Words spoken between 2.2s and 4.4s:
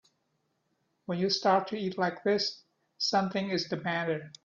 this something is the matter.